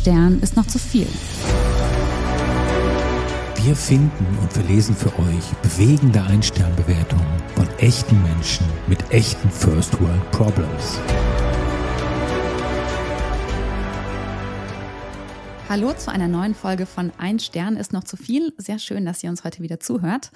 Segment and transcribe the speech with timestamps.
[0.00, 1.06] Stern ist noch zu viel.
[3.62, 10.30] Wir finden und verlesen für euch bewegende Ein-Stern-Bewertungen von echten Menschen mit echten First World
[10.30, 10.98] Problems.
[15.68, 18.54] Hallo zu einer neuen Folge von Ein Stern ist noch zu viel.
[18.56, 20.30] Sehr schön, dass ihr uns heute wieder zuhört.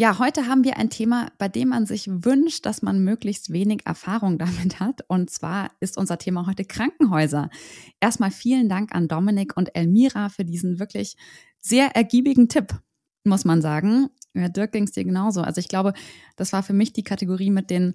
[0.00, 3.84] Ja, heute haben wir ein Thema, bei dem man sich wünscht, dass man möglichst wenig
[3.84, 5.02] Erfahrung damit hat.
[5.08, 7.50] Und zwar ist unser Thema heute Krankenhäuser.
[7.98, 11.16] Erstmal vielen Dank an Dominik und Elmira für diesen wirklich
[11.58, 12.80] sehr ergiebigen Tipp,
[13.24, 14.08] muss man sagen.
[14.34, 15.40] Ja, Dirk ging es dir genauso.
[15.40, 15.94] Also ich glaube,
[16.36, 17.94] das war für mich die Kategorie mit den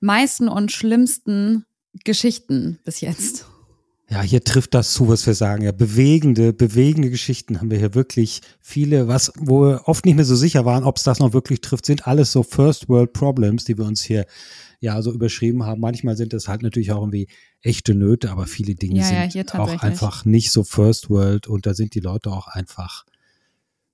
[0.00, 1.64] meisten und schlimmsten
[2.04, 3.46] Geschichten bis jetzt.
[4.12, 5.64] Ja, hier trifft das zu, was wir sagen.
[5.64, 10.26] Ja, bewegende, bewegende Geschichten haben wir hier wirklich viele, was, wo wir oft nicht mehr
[10.26, 13.64] so sicher waren, ob es das noch wirklich trifft, sind alles so First World Problems,
[13.64, 14.26] die wir uns hier
[14.80, 15.80] ja so überschrieben haben.
[15.80, 17.26] Manchmal sind das halt natürlich auch irgendwie
[17.62, 21.64] echte Nöte, aber viele Dinge ja, sind ja, auch einfach nicht so First World und
[21.64, 23.06] da sind die Leute auch einfach,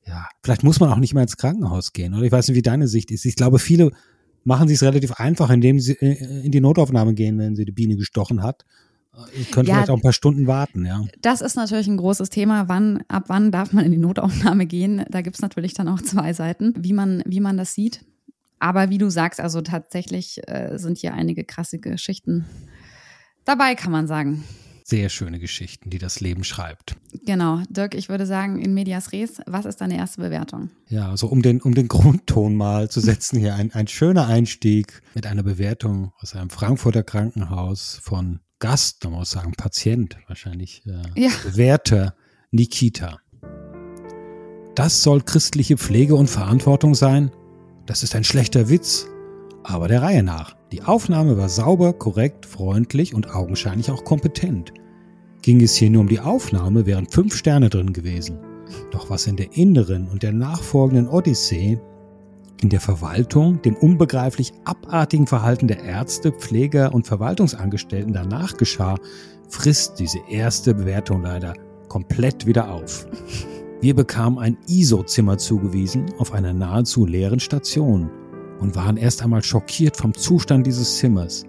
[0.05, 2.14] ja, vielleicht muss man auch nicht mal ins Krankenhaus gehen.
[2.14, 3.25] Oder ich weiß nicht, wie deine Sicht ist.
[3.25, 3.92] Ich glaube, viele
[4.42, 7.72] machen sich es relativ einfach, indem sie äh, in die Notaufnahme gehen, wenn sie die
[7.72, 8.64] Biene gestochen hat.
[9.34, 11.05] Ich könnte ja, vielleicht auch ein paar Stunden warten, ja.
[11.20, 12.69] Das ist natürlich ein großes Thema.
[12.69, 15.05] Wann, ab wann darf man in die Notaufnahme gehen?
[15.10, 18.05] Da gibt es natürlich dann auch zwei Seiten, wie man, wie man das sieht.
[18.58, 22.44] Aber wie du sagst, also tatsächlich äh, sind hier einige krasse Geschichten
[23.44, 24.44] dabei, kann man sagen.
[24.84, 26.97] Sehr schöne Geschichten, die das Leben schreibt.
[27.27, 27.60] Genau.
[27.69, 30.70] Dirk, ich würde sagen, in medias res, was ist deine erste Bewertung?
[30.88, 35.03] Ja, also um den, um den Grundton mal zu setzen, hier ein, ein schöner Einstieg
[35.14, 41.20] mit einer Bewertung aus einem Frankfurter Krankenhaus von Gast, man muss sagen, Patient wahrscheinlich, äh,
[41.20, 41.31] ja.
[41.45, 42.14] Bewerter
[42.51, 43.20] Nikita.
[44.75, 47.31] Das soll christliche Pflege und Verantwortung sein?
[47.87, 49.06] Das ist ein schlechter Witz,
[49.62, 50.56] aber der Reihe nach.
[50.73, 54.72] Die Aufnahme war sauber, korrekt, freundlich und augenscheinlich auch kompetent.
[55.43, 58.38] Ging es hier nur um die Aufnahme, wären fünf Sterne drin gewesen.
[58.91, 61.81] Doch was in der inneren und der nachfolgenden Odyssee,
[62.62, 68.96] in der Verwaltung, dem unbegreiflich abartigen Verhalten der Ärzte, Pfleger und Verwaltungsangestellten danach geschah,
[69.48, 71.54] frisst diese erste Bewertung leider
[71.88, 73.06] komplett wieder auf.
[73.80, 78.10] Wir bekamen ein ISO-Zimmer zugewiesen auf einer nahezu leeren Station
[78.58, 81.44] und waren erst einmal schockiert vom Zustand dieses Zimmers.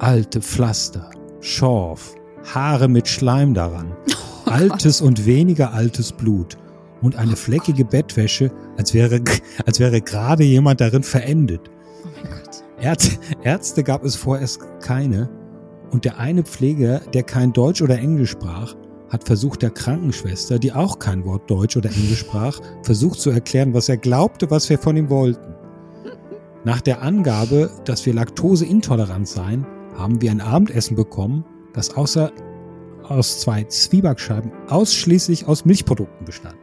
[0.00, 2.14] Alte Pflaster, Schorf,
[2.52, 3.94] Haare mit Schleim daran,
[4.46, 6.58] oh altes und weniger altes Blut
[7.02, 9.20] und eine fleckige Bettwäsche, als wäre,
[9.66, 11.70] als wäre gerade jemand darin verendet.
[12.04, 12.64] Oh mein Gott.
[12.80, 15.28] Ärz Ärzte gab es vorerst keine
[15.90, 18.74] und der eine Pfleger, der kein Deutsch oder Englisch sprach,
[19.10, 23.74] hat versucht, der Krankenschwester, die auch kein Wort Deutsch oder Englisch sprach, versucht zu erklären,
[23.74, 25.54] was er glaubte, was wir von ihm wollten.
[26.64, 32.30] Nach der Angabe, dass wir laktoseintolerant seien, haben wir ein Abendessen bekommen, das außer
[33.02, 36.59] aus zwei Zwiebackscheiben ausschließlich aus Milchprodukten bestand.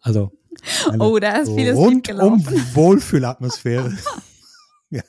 [0.00, 0.32] Also
[0.98, 3.96] oh, da ist vieles rundum Wohlfühlatmosphäre.
[4.90, 5.02] ja.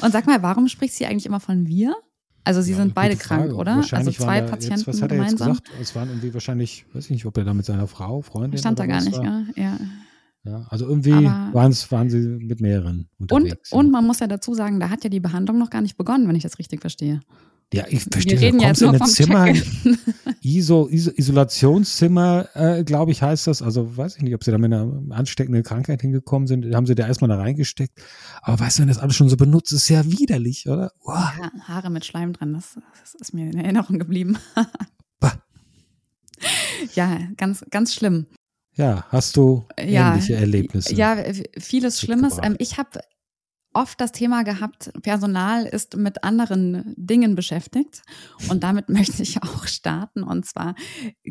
[0.00, 1.94] Und sag mal, warum sprichst du eigentlich immer von wir?
[2.44, 3.82] Also sie ja, sind beide krank, oder?
[3.90, 5.54] Also zwei Patienten jetzt, was hat er gemeinsam.
[5.54, 5.80] Jetzt gesagt?
[5.82, 8.58] Es waren irgendwie wahrscheinlich, weiß ich nicht, ob er da mit seiner Frau, Freundin.
[8.58, 9.44] Stand da gar nicht, war.
[9.56, 9.78] ja.
[10.44, 13.72] Ja, also irgendwie waren sie mit mehreren unterwegs.
[13.72, 13.78] Und, ja.
[13.80, 16.28] und man muss ja dazu sagen, da hat ja die Behandlung noch gar nicht begonnen,
[16.28, 17.20] wenn ich das richtig verstehe.
[17.72, 18.40] Ja, ich verstehe.
[18.40, 19.48] Wir reden du kommst ja in ein Zimmer,
[20.40, 23.60] Iso, Iso, Isolationszimmer, äh, glaube ich, heißt das.
[23.60, 26.72] Also weiß ich nicht, ob sie da mit einer ansteckenden Krankheit hingekommen sind.
[26.74, 28.00] Haben sie da erstmal da reingesteckt.
[28.42, 30.92] Aber weißt du, wenn das alles schon so benutzt, ist ja widerlich, oder?
[31.00, 31.12] Oh.
[31.12, 34.38] Ja, Haare mit Schleim dran, das, das ist mir in Erinnerung geblieben.
[36.94, 38.26] ja, ganz, ganz schlimm.
[38.74, 40.94] Ja, hast du ähnliche ja, Erlebnisse?
[40.94, 41.16] Ja,
[41.58, 42.36] vieles Schlimmes.
[42.42, 43.00] Ähm, ich habe
[43.76, 48.02] oft das Thema gehabt, Personal ist mit anderen Dingen beschäftigt.
[48.48, 50.22] Und damit möchte ich auch starten.
[50.22, 50.74] Und zwar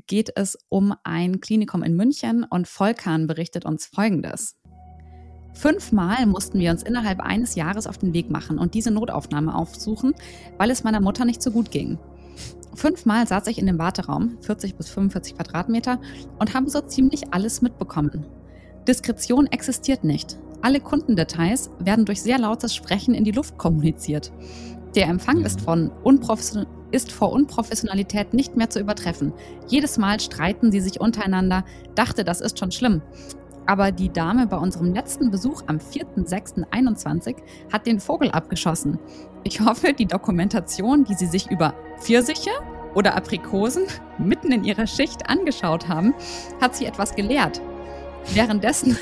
[0.05, 4.55] geht es um ein Klinikum in München und Volkan berichtet uns Folgendes.
[5.55, 10.13] Fünfmal mussten wir uns innerhalb eines Jahres auf den Weg machen und diese Notaufnahme aufsuchen,
[10.57, 11.97] weil es meiner Mutter nicht so gut ging.
[12.75, 15.99] Fünfmal saß ich in dem Warteraum, 40 bis 45 Quadratmeter,
[16.39, 18.25] und habe so ziemlich alles mitbekommen.
[18.85, 20.37] Diskretion existiert nicht.
[20.65, 24.31] Alle Kundendetails werden durch sehr lautes Sprechen in die Luft kommuniziert.
[24.95, 29.31] Der Empfang ist, von Unprofession ist vor Unprofessionalität nicht mehr zu übertreffen.
[29.67, 33.03] Jedes Mal streiten sie sich untereinander, dachte, das ist schon schlimm.
[33.67, 37.35] Aber die Dame bei unserem letzten Besuch am 4.6.21
[37.71, 38.97] hat den Vogel abgeschossen.
[39.43, 42.49] Ich hoffe, die Dokumentation, die Sie sich über Pfirsiche
[42.95, 43.83] oder Aprikosen
[44.17, 46.15] mitten in Ihrer Schicht angeschaut haben,
[46.59, 47.61] hat Sie etwas gelehrt.
[48.33, 48.97] Währenddessen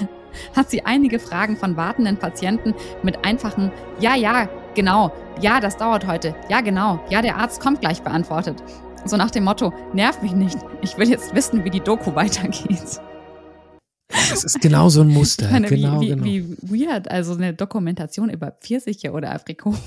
[0.55, 6.07] hat sie einige Fragen von wartenden Patienten mit einfachen Ja, ja, genau, ja, das dauert
[6.07, 8.63] heute, ja, genau, ja, der Arzt kommt gleich beantwortet.
[9.05, 13.01] So nach dem Motto, nerv mich nicht, ich will jetzt wissen, wie die Doku weitergeht.
[14.09, 15.49] Das ist genau so ein Muster.
[15.49, 16.23] Meine, genau, wie, genau.
[16.23, 19.81] wie, weird, also eine Dokumentation über Pfirsiche oder Aprikosen.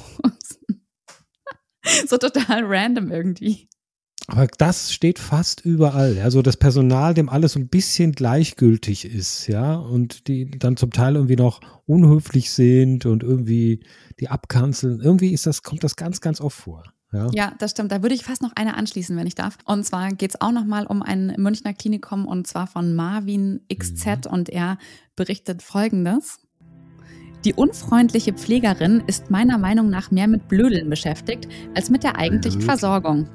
[2.06, 3.68] so total random irgendwie.
[4.28, 6.18] Aber das steht fast überall.
[6.18, 10.90] Also das Personal, dem alles so ein bisschen gleichgültig ist, ja, und die dann zum
[10.90, 13.84] Teil irgendwie noch unhöflich sind und irgendwie
[14.18, 15.00] die abkanzeln.
[15.00, 16.84] Irgendwie ist das, kommt das ganz, ganz oft vor.
[17.12, 17.30] Ja.
[17.32, 17.92] ja, das stimmt.
[17.92, 19.58] Da würde ich fast noch eine anschließen, wenn ich darf.
[19.64, 24.06] Und zwar geht es auch nochmal um ein Münchner Klinikum und zwar von Marvin XZ
[24.06, 24.32] mhm.
[24.32, 24.78] und er
[25.14, 26.38] berichtet folgendes.
[27.46, 31.46] Die unfreundliche Pflegerin ist meiner Meinung nach mehr mit Blödeln beschäftigt
[31.76, 33.28] als mit der eigentlichen Versorgung.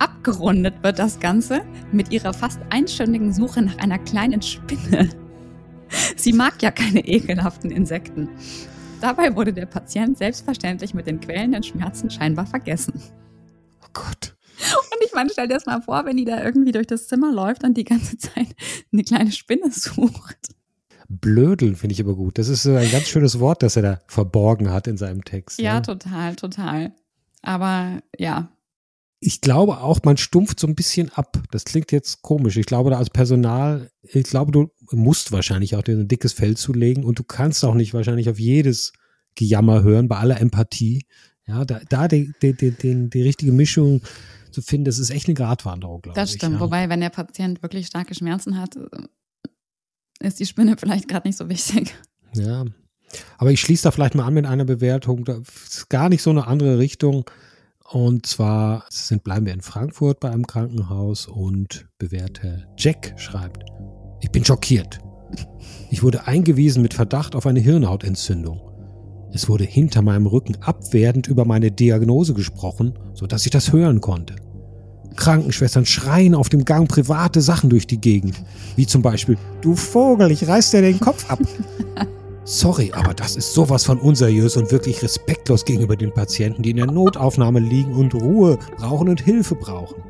[0.00, 1.60] Abgerundet wird das Ganze
[1.92, 5.10] mit ihrer fast einstündigen Suche nach einer kleinen Spinne.
[6.16, 8.30] Sie mag ja keine ekelhaften Insekten.
[9.00, 13.00] Dabei wurde der Patient selbstverständlich mit den quälenden Schmerzen scheinbar vergessen.
[13.80, 14.34] Oh Gott.
[14.90, 17.32] Und ich meine, stell dir das mal vor, wenn die da irgendwie durch das Zimmer
[17.32, 18.56] läuft und die ganze Zeit
[18.92, 20.48] eine kleine Spinne sucht.
[21.20, 22.38] Blödeln finde ich aber gut.
[22.38, 25.60] Das ist ein ganz schönes Wort, das er da verborgen hat in seinem Text.
[25.60, 25.82] Ja, ne?
[25.82, 26.92] total, total.
[27.42, 28.50] Aber ja.
[29.20, 31.42] Ich glaube auch, man stumpft so ein bisschen ab.
[31.50, 32.56] Das klingt jetzt komisch.
[32.56, 36.56] Ich glaube, da als Personal, ich glaube, du musst wahrscheinlich auch dir ein dickes Fell
[36.56, 38.92] zulegen und du kannst auch nicht wahrscheinlich auf jedes
[39.34, 41.06] Gejammer hören, bei aller Empathie.
[41.46, 44.02] Ja, da, da die, die, die, die richtige Mischung
[44.50, 46.22] zu finden, das ist echt eine Gratwanderung, glaube ich.
[46.22, 46.54] Das stimmt.
[46.54, 46.60] Ja.
[46.60, 48.76] Wobei, wenn der Patient wirklich starke Schmerzen hat,
[50.22, 51.94] ist die Spinne vielleicht gerade nicht so wichtig.
[52.34, 52.64] Ja.
[53.38, 55.24] Aber ich schließe da vielleicht mal an mit einer Bewertung.
[55.24, 57.24] Das ist gar nicht so eine andere Richtung.
[57.90, 63.64] Und zwar sind, bleiben wir in Frankfurt bei einem Krankenhaus und bewährter Jack schreibt,
[64.20, 64.98] ich bin schockiert.
[65.90, 68.60] Ich wurde eingewiesen mit Verdacht auf eine Hirnhautentzündung.
[69.34, 74.36] Es wurde hinter meinem Rücken abwertend über meine Diagnose gesprochen, sodass ich das hören konnte.
[75.12, 78.36] Krankenschwestern schreien auf dem Gang private Sachen durch die Gegend.
[78.76, 81.38] Wie zum Beispiel, du Vogel, ich reiß dir den Kopf ab.
[82.44, 86.78] Sorry, aber das ist sowas von unseriös und wirklich respektlos gegenüber den Patienten, die in
[86.78, 90.02] der Notaufnahme liegen und Ruhe brauchen und Hilfe brauchen.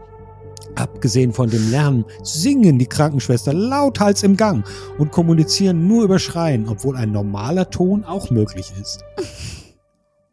[0.75, 4.67] Abgesehen von dem Lärm singen die Krankenschwestern lauthals im Gang
[4.97, 9.05] und kommunizieren nur über Schreien, obwohl ein normaler Ton auch möglich ist.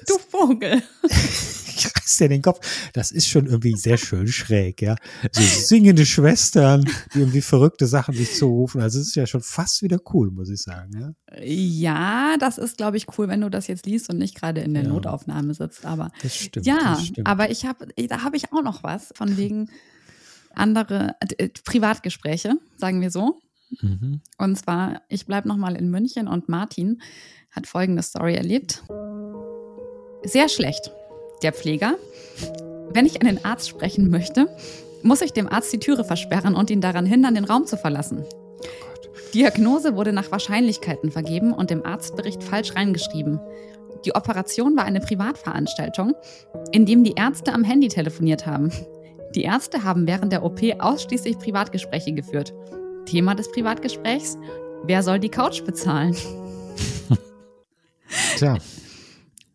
[0.07, 0.83] du Vogel.
[1.85, 2.89] ich reiß dir den Kopf.
[2.93, 4.95] Das ist schon irgendwie sehr schön schräg, ja.
[5.31, 8.81] So singende Schwestern, die irgendwie verrückte Sachen sich zurufen.
[8.81, 11.43] Also es ist ja schon fast wieder cool, muss ich sagen, ja.
[11.43, 14.73] Ja, das ist, glaube ich, cool, wenn du das jetzt liest und nicht gerade in
[14.73, 14.89] der ja.
[14.89, 15.85] Notaufnahme sitzt.
[15.85, 17.27] Aber das stimmt, ja, das stimmt.
[17.27, 19.69] aber ich habe, da habe ich auch noch was von wegen
[20.53, 23.39] andere äh, Privatgespräche, sagen wir so.
[23.81, 24.21] Mhm.
[24.37, 27.01] Und zwar, ich bleibe nochmal in München und Martin
[27.51, 28.83] hat folgende Story erlebt.
[30.23, 30.91] Sehr schlecht
[31.43, 31.95] der Pfleger.
[32.93, 34.47] Wenn ich einen Arzt sprechen möchte,
[35.03, 38.25] muss ich dem Arzt die Türe versperren und ihn daran hindern, den Raum zu verlassen.
[39.33, 43.39] Diagnose wurde nach Wahrscheinlichkeiten vergeben und im Arztbericht falsch reingeschrieben.
[44.05, 46.15] Die Operation war eine Privatveranstaltung,
[46.71, 48.71] in dem die Ärzte am Handy telefoniert haben.
[49.35, 52.53] Die Ärzte haben während der OP ausschließlich Privatgespräche geführt.
[53.05, 54.37] Thema des Privatgesprächs:
[54.83, 56.15] Wer soll die Couch bezahlen?
[58.37, 58.57] Tja.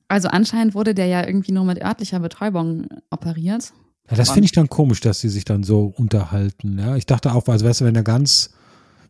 [0.08, 3.72] Also anscheinend wurde der ja irgendwie nur mit örtlicher Betäubung operiert.
[4.10, 6.78] Ja, das finde ich dann komisch, dass sie sich dann so unterhalten.
[6.78, 8.50] Ja, ich dachte auch, also weißt du, wenn er ganz,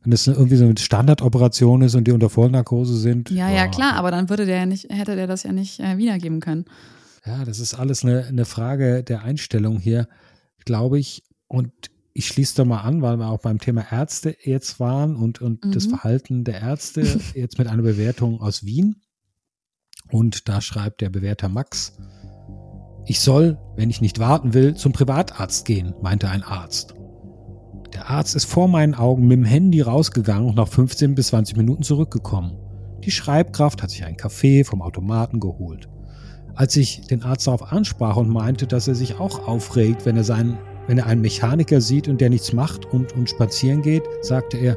[0.03, 3.31] wenn das irgendwie so eine Standardoperation ist und die unter Vollnarkose sind.
[3.31, 5.99] Ja, ja, klar, aber dann würde der ja nicht, hätte der das ja nicht äh,
[5.99, 6.65] wiedergeben können.
[7.27, 10.09] Ja, das ist alles eine, eine Frage der Einstellung hier,
[10.65, 11.25] glaube ich.
[11.47, 11.73] Und
[12.15, 15.63] ich schließe da mal an, weil wir auch beim Thema Ärzte jetzt waren und, und
[15.65, 15.73] mhm.
[15.73, 17.03] das Verhalten der Ärzte
[17.35, 18.97] jetzt mit einer Bewertung aus Wien.
[20.11, 21.97] Und da schreibt der Bewerter Max,
[23.07, 26.95] ich soll, wenn ich nicht warten will, zum Privatarzt gehen, meinte ein Arzt.
[27.95, 31.57] Der Arzt ist vor meinen Augen mit dem Handy rausgegangen und nach 15 bis 20
[31.57, 32.59] Minuten zurückgekommen.
[33.05, 35.89] Die Schreibkraft hat sich einen Kaffee vom Automaten geholt.
[36.57, 40.25] Als ich den Arzt darauf ansprach und meinte, dass er sich auch aufregt, wenn er,
[40.25, 40.59] seinen,
[40.89, 44.77] wenn er einen Mechaniker sieht und der nichts macht und, und spazieren geht, sagte er,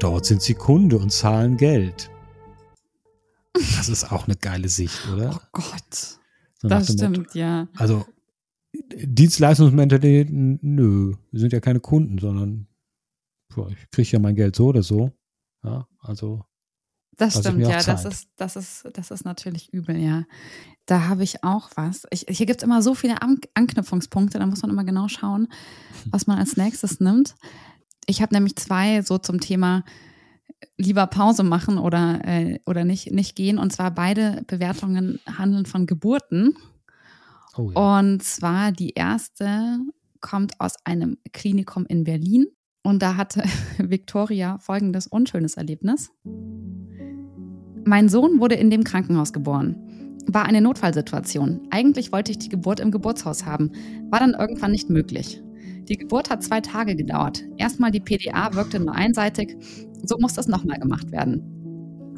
[0.00, 2.10] dort sind sie Kunde und zahlen Geld.
[3.54, 5.30] Das ist auch eine geile Sicht, oder?
[5.34, 6.18] Oh Gott.
[6.60, 7.38] So das stimmt, Motto.
[7.38, 7.68] ja.
[7.76, 8.04] Also
[8.72, 12.66] Dienstleistungsmentalität, nö, wir sind ja keine Kunden, sondern
[13.54, 15.12] boah, ich kriege ja mein Geld so oder so.
[15.62, 16.44] Ja, also.
[17.16, 20.24] Das stimmt, ja, das ist, das ist, das ist natürlich übel, ja.
[20.86, 22.06] Da habe ich auch was.
[22.10, 25.46] Ich, hier gibt es immer so viele An Anknüpfungspunkte, da muss man immer genau schauen,
[26.10, 27.36] was man als nächstes nimmt.
[28.06, 29.84] Ich habe nämlich zwei so zum Thema
[30.78, 33.58] lieber Pause machen oder, äh, oder nicht, nicht gehen.
[33.58, 36.56] Und zwar beide Bewertungen handeln von Geburten.
[37.56, 37.98] Oh, ja.
[37.98, 39.78] Und zwar die erste
[40.20, 42.46] kommt aus einem Klinikum in Berlin.
[42.82, 43.42] Und da hatte
[43.78, 46.10] Victoria folgendes unschönes Erlebnis.
[47.84, 49.76] Mein Sohn wurde in dem Krankenhaus geboren.
[50.26, 51.68] War eine Notfallsituation.
[51.70, 53.72] Eigentlich wollte ich die Geburt im Geburtshaus haben,
[54.10, 55.42] war dann irgendwann nicht möglich.
[55.88, 57.42] Die Geburt hat zwei Tage gedauert.
[57.56, 59.56] Erstmal die PDA wirkte nur einseitig,
[60.02, 61.42] so musste es nochmal gemacht werden.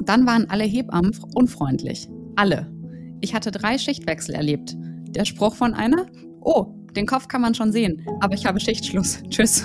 [0.05, 2.07] Dann waren alle Hebammen unfreundlich.
[2.35, 2.71] Alle.
[3.19, 4.75] Ich hatte drei Schichtwechsel erlebt.
[5.09, 6.05] Der Spruch von einer,
[6.41, 9.21] oh, den Kopf kann man schon sehen, aber ich habe Schichtschluss.
[9.29, 9.63] Tschüss.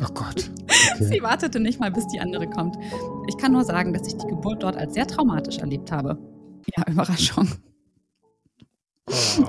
[0.00, 0.50] Oh Gott.
[0.94, 1.04] Okay.
[1.04, 2.76] Sie wartete nicht mal, bis die andere kommt.
[3.28, 6.18] Ich kann nur sagen, dass ich die Geburt dort als sehr traumatisch erlebt habe.
[6.76, 7.48] Ja, Überraschung.
[9.08, 9.44] Oh.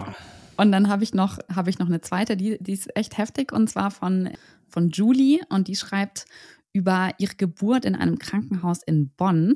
[0.57, 3.51] Und dann habe ich noch habe ich noch eine zweite, die, die ist echt heftig
[3.51, 4.29] und zwar von
[4.67, 6.25] von Julie und die schreibt
[6.73, 9.55] über ihre Geburt in einem Krankenhaus in Bonn.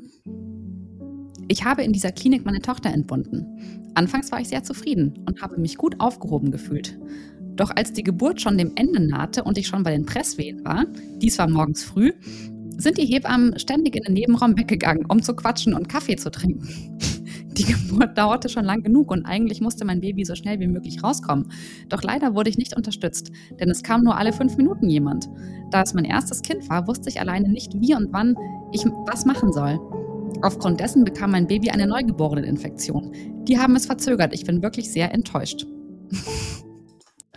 [1.48, 3.90] Ich habe in dieser Klinik meine Tochter entbunden.
[3.94, 6.98] Anfangs war ich sehr zufrieden und habe mich gut aufgehoben gefühlt.
[7.56, 10.84] Doch als die Geburt schon dem Ende nahte und ich schon bei den Presswehen war,
[11.20, 12.12] dies war morgens früh,
[12.76, 16.68] sind die Hebammen ständig in den Nebenraum weggegangen, um zu quatschen und Kaffee zu trinken.
[17.58, 21.02] Die Geburt dauerte schon lang genug und eigentlich musste mein Baby so schnell wie möglich
[21.02, 21.50] rauskommen.
[21.88, 25.28] Doch leider wurde ich nicht unterstützt, denn es kam nur alle fünf Minuten jemand.
[25.70, 28.36] Da es mein erstes Kind war, wusste ich alleine nicht, wie und wann
[28.72, 29.78] ich was machen soll.
[30.42, 33.12] Aufgrund dessen bekam mein Baby eine Neugeboreneninfektion.
[33.44, 34.32] Die haben es verzögert.
[34.32, 35.66] Ich bin wirklich sehr enttäuscht.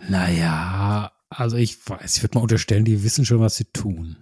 [0.08, 4.16] Naja, also ich weiß, ich würde mal unterstellen, die wissen schon, was sie tun.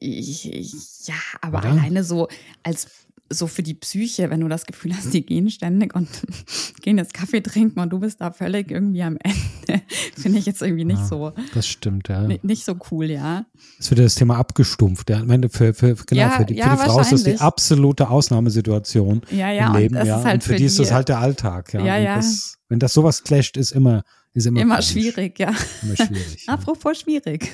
[0.00, 1.70] Ja, aber Oder?
[1.70, 2.28] alleine so
[2.62, 3.03] als
[3.34, 6.08] so für die Psyche, wenn du das Gefühl hast, die gehen ständig und
[6.82, 9.82] gehen jetzt Kaffee trinken und du bist da völlig irgendwie am Ende,
[10.16, 11.32] finde ich jetzt irgendwie nicht ja, so.
[11.54, 12.26] Das stimmt, ja.
[12.42, 13.46] Nicht so cool, ja.
[13.78, 15.10] Es wird das Thema abgestumpft.
[15.10, 15.20] Ja.
[15.20, 17.38] Ich meine, für, für, genau, ja, für die, ja, für die Frau ist das die
[17.38, 19.96] absolute Ausnahmesituation ja, ja, im Leben.
[19.96, 20.22] ja.
[20.22, 21.74] Halt und für, die ist das halt der Alltag.
[21.74, 21.98] Ja, ja.
[21.98, 22.16] ja.
[22.16, 25.52] Das, wenn das sowas clasht, ist immer, ist immer, immer schwierig, ja.
[25.82, 26.44] Immer schwierig.
[26.48, 27.52] Apropos schwierig.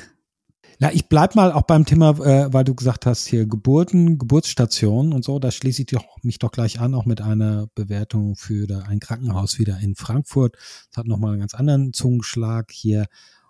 [0.83, 5.13] Na, ich bleib mal auch beim Thema, äh, weil du gesagt hast, hier Geburten, Geburtsstationen
[5.13, 8.67] und so, da schließe ich doch, mich doch gleich an, auch mit einer Bewertung für
[8.89, 10.57] ein Krankenhaus wieder in Frankfurt.
[10.89, 13.09] Das hat nochmal einen ganz anderen Zungenschlag hier.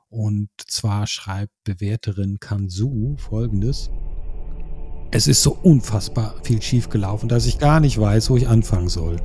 [0.09, 3.93] Und zwar schreibt Bewerterin Kansu folgendes.
[5.13, 9.19] Es ist so unfassbar viel schiefgelaufen, dass ich gar nicht weiß, wo ich anfangen soll.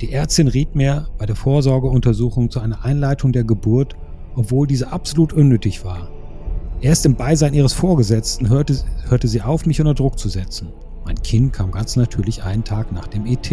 [0.00, 3.94] Die Ärztin riet mir bei der Vorsorgeuntersuchung zu einer Einleitung der Geburt,
[4.34, 6.10] obwohl diese absolut unnötig war.
[6.80, 8.76] Erst im Beisein ihres Vorgesetzten hörte,
[9.08, 10.68] hörte sie auf, mich unter Druck zu setzen.
[11.04, 13.50] Mein Kind kam ganz natürlich einen Tag nach dem ET.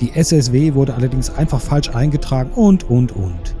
[0.00, 3.56] Die SSW wurde allerdings einfach falsch eingetragen und, und, und.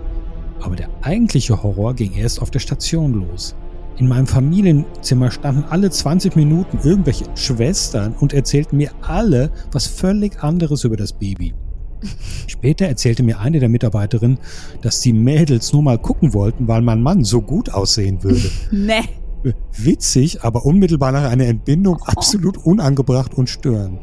[0.60, 3.54] Aber der eigentliche Horror ging erst auf der Station los.
[3.98, 10.42] In meinem Familienzimmer standen alle 20 Minuten irgendwelche Schwestern und erzählten mir alle was völlig
[10.42, 11.54] anderes über das Baby.
[12.46, 14.38] Später erzählte mir eine der Mitarbeiterinnen,
[14.82, 18.50] dass die Mädels nur mal gucken wollten, weil mein Mann so gut aussehen würde.
[18.70, 19.54] nee.
[19.76, 24.00] Witzig, aber unmittelbar nach einer Entbindung absolut unangebracht und störend.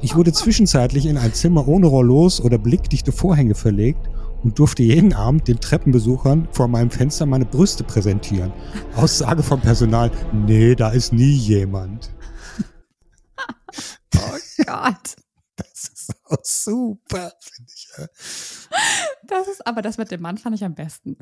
[0.00, 4.08] Ich wurde zwischenzeitlich in ein Zimmer ohne Rollos oder blickdichte Vorhänge verlegt
[4.44, 8.52] und durfte jeden Abend den Treppenbesuchern vor meinem Fenster meine Brüste präsentieren.
[8.94, 12.10] Aussage vom Personal, nee, da ist nie jemand.
[14.16, 15.16] oh Gott.
[15.80, 17.88] Das ist auch super, finde ich.
[19.26, 21.16] Das ist, aber das mit dem Mann fand ich am besten.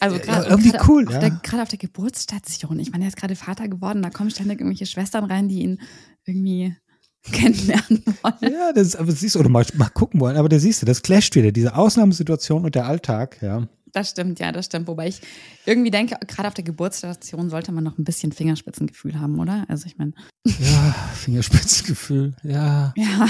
[0.00, 1.28] Also gerade ja, irgendwie cool, auf, ja.
[1.28, 2.78] gerade auf der Geburtsstation.
[2.78, 5.80] Ich meine, er ist gerade Vater geworden, da kommen ständig irgendwelche Schwestern rein, die ihn
[6.24, 6.76] irgendwie
[7.32, 8.52] kennenlernen wollen.
[8.52, 11.02] Ja, das aber siehst du, oder mal, mal gucken wollen, aber da siehst du, das
[11.02, 13.66] clasht wieder, diese Ausnahmesituation und der Alltag, ja.
[13.92, 14.86] Das stimmt, ja, das stimmt.
[14.86, 15.20] Wobei ich
[15.66, 19.64] irgendwie denke, gerade auf der Geburtsstation sollte man noch ein bisschen Fingerspitzengefühl haben, oder?
[19.68, 20.12] Also ich meine.
[20.44, 22.92] Ja, Fingerspitzengefühl, ja.
[22.96, 23.28] Ja.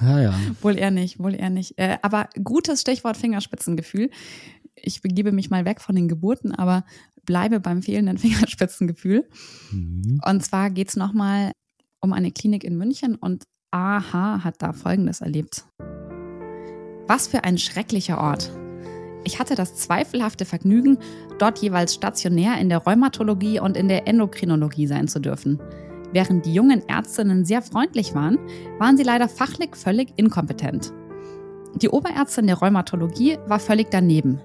[0.00, 0.34] Ja, ja.
[0.62, 1.78] Wohl eher nicht, wohl eher nicht.
[1.78, 4.10] Äh, aber gutes Stichwort Fingerspitzengefühl.
[4.74, 6.84] Ich begebe mich mal weg von den Geburten, aber
[7.24, 9.28] bleibe beim fehlenden Fingerspitzengefühl.
[9.70, 10.20] Mhm.
[10.26, 11.52] Und zwar geht es nochmal
[12.00, 15.64] um eine Klinik in München und AHA hat da Folgendes erlebt.
[17.06, 18.50] Was für ein schrecklicher Ort.
[19.24, 20.98] Ich hatte das zweifelhafte Vergnügen,
[21.38, 25.60] dort jeweils stationär in der Rheumatologie und in der Endokrinologie sein zu dürfen.
[26.12, 28.38] Während die jungen Ärztinnen sehr freundlich waren,
[28.78, 30.92] waren sie leider fachlich völlig inkompetent.
[31.76, 34.40] Die Oberärztin der Rheumatologie war völlig daneben.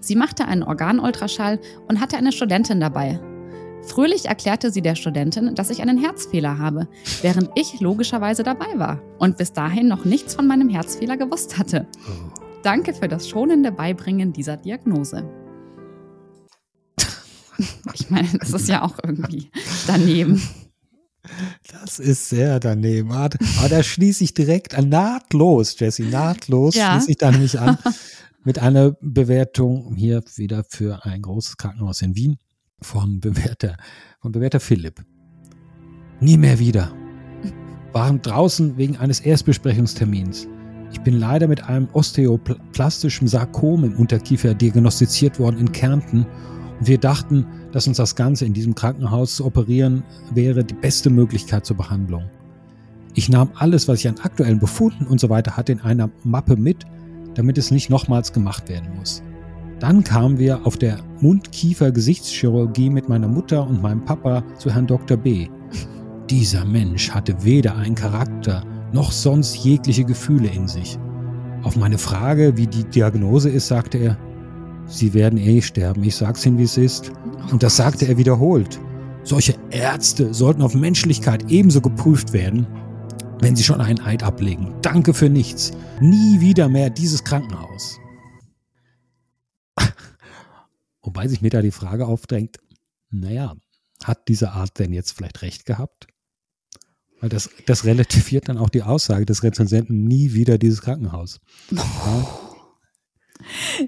[0.00, 3.20] Sie machte einen Organultraschall und hatte eine Studentin dabei.
[3.82, 6.88] Fröhlich erklärte sie der Studentin, dass ich einen Herzfehler habe,
[7.22, 11.86] während ich logischerweise dabei war und bis dahin noch nichts von meinem Herzfehler gewusst hatte.
[12.62, 15.28] Danke für das schonende Beibringen dieser Diagnose.
[17.94, 19.50] Ich meine, das ist ja auch irgendwie
[19.86, 20.42] daneben.
[21.70, 23.12] Das ist sehr daneben.
[23.12, 26.92] Aber da schließe ich direkt an, nahtlos, Jesse, nahtlos ja.
[26.92, 27.78] schließe ich da nämlich an
[28.44, 32.38] mit einer Bewertung hier wieder für ein großes Krankenhaus in Wien
[32.80, 33.76] von Bewerter,
[34.20, 35.04] von Bewerter Philipp.
[36.20, 36.92] Nie mehr wieder.
[37.92, 40.48] Waren draußen wegen eines Erstbesprechungstermins.
[40.92, 46.26] Ich bin leider mit einem osteoplastischen Sarkom im Unterkiefer diagnostiziert worden in Kärnten
[46.80, 50.02] und wir dachten, dass uns das Ganze in diesem Krankenhaus zu operieren
[50.34, 52.24] wäre die beste Möglichkeit zur Behandlung.
[53.14, 56.56] Ich nahm alles, was ich an aktuellen Befunden und so weiter hatte, in einer Mappe
[56.56, 56.84] mit,
[57.34, 59.22] damit es nicht nochmals gemacht werden muss.
[59.78, 65.16] Dann kamen wir auf der Mund-Kiefer-Gesichtschirurgie mit meiner Mutter und meinem Papa zu Herrn Dr.
[65.16, 65.48] B.
[66.28, 70.98] Dieser Mensch hatte weder einen Charakter noch sonst jegliche Gefühle in sich.
[71.62, 74.18] Auf meine Frage, wie die Diagnose ist, sagte er,
[74.86, 77.12] Sie werden eh sterben, ich sag's Ihnen, wie es ist.
[77.52, 78.80] Und das sagte er wiederholt.
[79.22, 82.66] Solche Ärzte sollten auf Menschlichkeit ebenso geprüft werden,
[83.40, 84.74] wenn sie schon einen Eid ablegen.
[84.82, 85.72] Danke für nichts.
[86.00, 87.98] Nie wieder mehr dieses Krankenhaus.
[91.02, 92.58] Wobei sich mir da die Frage aufdrängt,
[93.10, 93.54] naja,
[94.02, 96.08] hat diese Art denn jetzt vielleicht recht gehabt?
[97.20, 101.40] Weil das, das relativiert dann auch die Aussage des Rezensenten nie wieder dieses Krankenhaus.
[101.70, 101.82] Ja.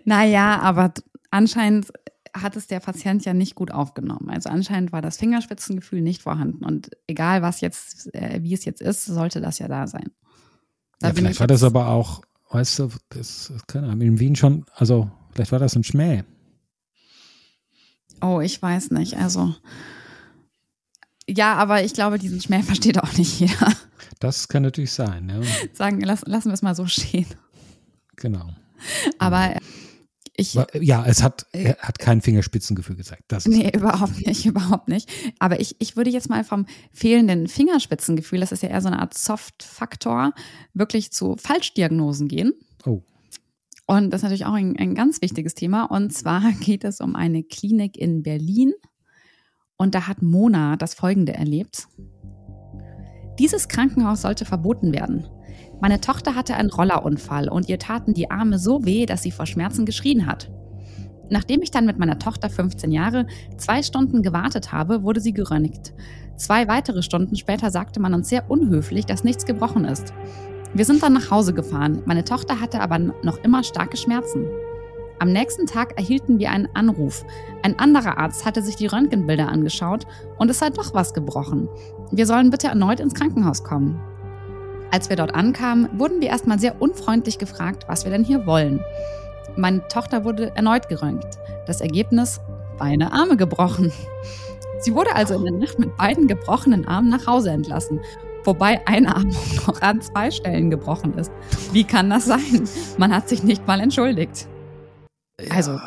[0.07, 0.95] Naja, aber
[1.31, 1.93] anscheinend
[2.35, 4.31] hat es der Patient ja nicht gut aufgenommen.
[4.31, 6.65] Also anscheinend war das Fingerspitzengefühl nicht vorhanden.
[6.65, 10.11] Und egal was jetzt, äh, wie es jetzt ist, sollte das ja da sein.
[11.01, 14.65] Da ja, vielleicht war das aber auch, weißt du, das, keine Ahnung, in Wien schon,
[14.75, 16.23] also vielleicht war das ein Schmäh.
[18.23, 19.19] Oh, ich weiß nicht.
[19.19, 19.55] Also
[21.35, 23.73] ja, aber ich glaube, diesen Schmäh versteht auch nicht jeder.
[24.21, 25.29] Das kann natürlich sein.
[25.29, 25.41] Ja.
[25.73, 27.27] Sagen, lass, lassen wir es mal so stehen.
[28.17, 28.51] Genau.
[29.19, 29.57] Aber
[30.37, 30.55] ich.
[30.81, 33.25] Ja, es hat, er hat kein Fingerspitzengefühl gezeigt.
[33.29, 35.11] Das nee, überhaupt nicht, überhaupt nicht.
[35.39, 39.01] Aber ich, ich würde jetzt mal vom fehlenden Fingerspitzengefühl, das ist ja eher so eine
[39.01, 40.33] Art Soft-Faktor,
[40.75, 42.53] wirklich zu Falschdiagnosen gehen.
[42.87, 43.03] Oh.
[43.87, 45.85] Und das ist natürlich auch ein, ein ganz wichtiges Thema.
[45.85, 48.73] Und zwar geht es um eine Klinik in Berlin.
[49.83, 51.89] Und da hat Mona das Folgende erlebt.
[53.41, 55.27] Dieses Krankenhaus sollte verboten werden.
[55.81, 59.45] Meine Tochter hatte einen Rollerunfall und ihr taten die Arme so weh, dass sie vor
[59.45, 60.53] Schmerzen geschrien hat.
[61.31, 65.95] Nachdem ich dann mit meiner Tochter 15 Jahre zwei Stunden gewartet habe, wurde sie geröntgt.
[66.37, 70.15] Zwei weitere Stunden später sagte man uns sehr unhöflich, dass nichts gebrochen ist.
[70.75, 72.03] Wir sind dann nach Hause gefahren.
[72.07, 74.47] Meine Tochter hatte aber noch immer starke Schmerzen.
[75.19, 77.25] Am nächsten Tag erhielten wir einen Anruf.
[77.63, 80.07] Ein anderer Arzt hatte sich die Röntgenbilder angeschaut
[80.39, 81.69] und es sei doch was gebrochen.
[82.11, 84.01] Wir sollen bitte erneut ins Krankenhaus kommen.
[84.91, 88.81] Als wir dort ankamen, wurden wir erstmal sehr unfreundlich gefragt, was wir denn hier wollen.
[89.57, 91.39] Meine Tochter wurde erneut geröntgt.
[91.67, 92.41] Das Ergebnis:
[92.79, 93.93] beide Arme gebrochen.
[94.81, 98.01] Sie wurde also in der Nacht mit beiden gebrochenen Armen nach Hause entlassen,
[98.45, 99.29] wobei ein Arm
[99.67, 101.31] noch an zwei Stellen gebrochen ist.
[101.73, 102.69] Wie kann das sein?
[102.99, 104.49] Man hat sich nicht mal entschuldigt.
[105.47, 105.55] Ja.
[105.55, 105.81] Also,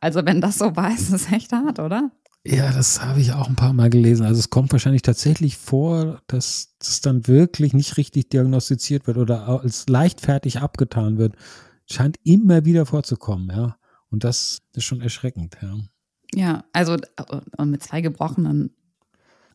[0.00, 2.10] also wenn das so war, ist es echt hart, oder?
[2.44, 4.24] Ja, das habe ich auch ein paar Mal gelesen.
[4.24, 9.46] Also es kommt wahrscheinlich tatsächlich vor, dass das dann wirklich nicht richtig diagnostiziert wird oder
[9.46, 11.36] als leichtfertig abgetan wird.
[11.84, 13.76] Scheint immer wieder vorzukommen, ja.
[14.10, 15.76] Und das ist schon erschreckend, ja.
[16.34, 16.96] Ja, also
[17.62, 18.74] mit zwei gebrochenen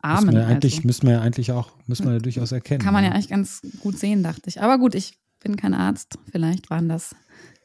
[0.02, 0.26] Armen.
[0.26, 0.88] Müssen wir, eigentlich, also.
[0.88, 2.84] müssen wir eigentlich auch, müssen wir ja durchaus erkennen.
[2.84, 4.62] Kann man ja eigentlich ganz gut sehen, dachte ich.
[4.62, 6.20] Aber gut, ich bin kein Arzt.
[6.32, 7.16] Vielleicht waren das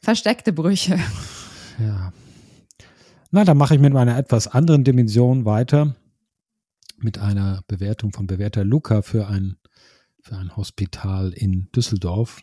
[0.01, 0.97] versteckte Brüche.
[1.79, 2.11] Ja,
[3.33, 5.95] na, dann mache ich mit meiner etwas anderen Dimension weiter.
[6.97, 9.55] Mit einer Bewertung von Bewerter Luca für ein,
[10.21, 12.41] für ein Hospital in Düsseldorf.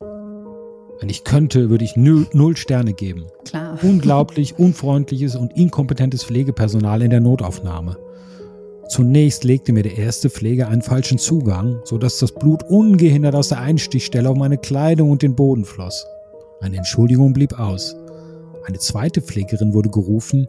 [0.00, 3.26] Wenn ich könnte, würde ich null, null Sterne geben.
[3.44, 3.78] Klar.
[3.82, 7.96] Unglaublich unfreundliches und inkompetentes Pflegepersonal in der Notaufnahme.
[8.88, 13.60] Zunächst legte mir der erste Pfleger einen falschen Zugang, sodass das Blut ungehindert aus der
[13.60, 16.04] Einstichstelle auf meine Kleidung und den Boden floss.
[16.60, 17.96] Eine Entschuldigung blieb aus.
[18.64, 20.48] Eine zweite Pflegerin wurde gerufen,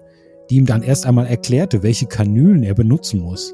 [0.50, 3.54] die ihm dann erst einmal erklärte, welche Kanülen er benutzen muss.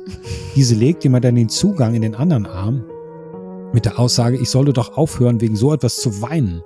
[0.56, 2.84] Diese legte ihm dann den Zugang in den anderen Arm
[3.74, 6.62] mit der Aussage, ich solle doch aufhören, wegen so etwas zu weinen.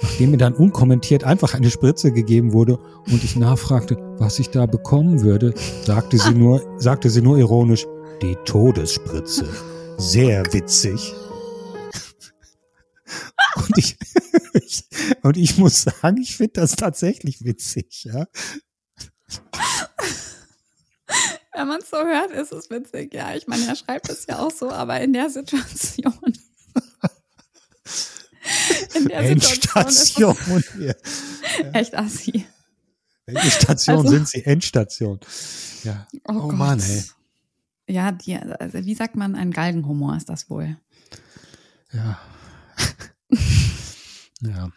[0.00, 2.78] Nachdem mir dann unkommentiert einfach eine Spritze gegeben wurde
[3.10, 7.86] und ich nachfragte, was ich da bekommen würde, sagte sie nur, sagte sie nur ironisch,
[8.22, 9.46] die Todesspritze.
[9.98, 11.14] Sehr witzig.
[13.56, 13.96] Und ich,
[15.22, 18.26] und ich muss sagen, ich finde das tatsächlich witzig, ja.
[21.52, 23.14] Wenn man es so hört, ist es witzig.
[23.14, 26.14] Ja, ich meine, er schreibt es ja auch so, aber in der Situation.
[28.94, 29.90] In der Endstation.
[29.90, 30.96] Situation hier.
[31.62, 31.70] Ja.
[31.72, 32.46] Echt assi.
[33.26, 34.44] Welche Station also, sind Sie?
[34.44, 35.20] Endstation.
[35.84, 36.06] Ja.
[36.28, 37.04] Oh, oh Mann, ey.
[37.86, 40.76] Ja, die, also wie sagt man, ein Galgenhumor ist das wohl.
[41.92, 42.18] Ja.
[44.48, 44.70] Ja.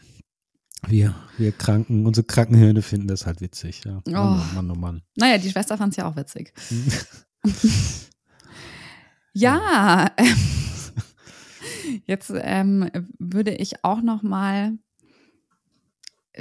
[0.87, 3.83] Wir, wir Kranken, unsere Krankenhirne finden das halt witzig.
[3.83, 4.01] Ja.
[4.05, 4.11] Oh.
[4.11, 5.01] Mann, oh Mann, oh Mann.
[5.15, 6.53] Naja, die Schwester fand es ja auch witzig.
[9.33, 10.11] ja,
[12.05, 14.77] jetzt ähm, würde ich auch noch mal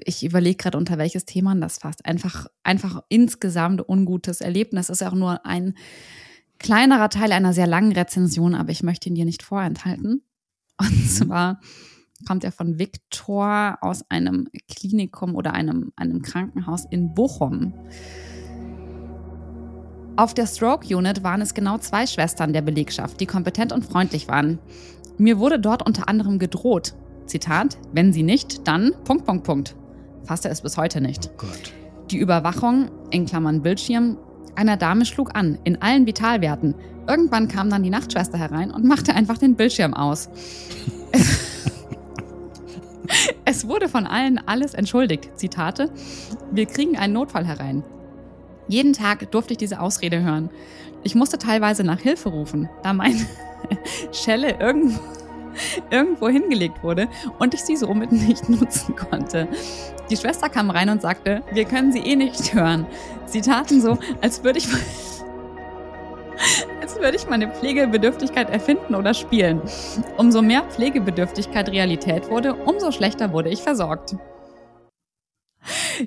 [0.04, 2.04] ich überlege gerade, unter welches Thema das fasst.
[2.04, 4.88] Einfach, einfach insgesamt ungutes Erlebnis.
[4.88, 5.74] Das ist ja auch nur ein
[6.58, 10.22] kleinerer Teil einer sehr langen Rezension, aber ich möchte ihn dir nicht vorenthalten.
[10.78, 11.08] Und mhm.
[11.08, 11.60] zwar
[12.26, 17.74] kommt er von Viktor aus einem Klinikum oder einem, einem Krankenhaus in Bochum.
[20.16, 24.28] Auf der Stroke Unit waren es genau zwei Schwestern der Belegschaft, die kompetent und freundlich
[24.28, 24.58] waren.
[25.18, 26.94] Mir wurde dort unter anderem gedroht.
[27.26, 29.76] Zitat, wenn sie nicht, dann Punkt, Punkt, Punkt.
[30.24, 31.30] Fasste es bis heute nicht.
[31.42, 31.46] Oh
[32.10, 34.16] die Überwachung, in Klammern Bildschirm,
[34.54, 36.74] einer Dame schlug an, in allen Vitalwerten.
[37.08, 40.28] Irgendwann kam dann die Nachtschwester herein und machte einfach den Bildschirm aus.
[43.46, 45.30] es wurde von allen alles entschuldigt.
[45.38, 45.90] Zitate.
[46.50, 47.84] Wir kriegen einen Notfall herein.
[48.66, 50.50] Jeden Tag durfte ich diese Ausrede hören.
[51.04, 53.24] Ich musste teilweise nach Hilfe rufen, da meine
[54.12, 55.00] Schelle irgendwo,
[55.90, 59.46] irgendwo hingelegt wurde und ich sie somit nicht nutzen konnte.
[60.10, 62.84] Die Schwester kam rein und sagte, wir können sie eh nicht hören.
[63.26, 64.66] Sie taten so, als würde ich,
[66.96, 69.60] als würde ich meine Pflegebedürftigkeit erfinden oder spielen.
[70.16, 74.16] Umso mehr Pflegebedürftigkeit Realität wurde, umso schlechter wurde ich versorgt.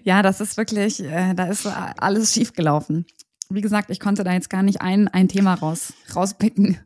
[0.04, 3.06] Ja, das ist wirklich, äh, da ist alles schiefgelaufen.
[3.50, 6.80] Wie gesagt, ich konnte da jetzt gar nicht ein, ein Thema raus, rauspicken.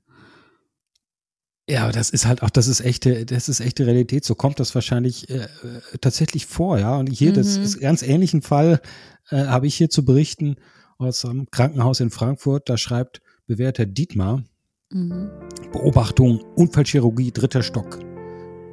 [1.70, 4.26] Ja, das ist halt auch, das ist echte, das ist echte Realität.
[4.26, 5.48] So kommt das wahrscheinlich äh,
[6.02, 6.98] tatsächlich vor, ja.
[6.98, 7.36] Und hier, mhm.
[7.36, 8.82] das ist ganz ähnlichen Fall
[9.30, 10.58] äh, habe ich hier zu berichten
[10.98, 12.68] aus einem Krankenhaus in Frankfurt.
[12.68, 14.44] Da schreibt bewährter Dietmar
[14.92, 15.30] mhm.
[15.72, 18.00] Beobachtung Unfallchirurgie dritter Stock.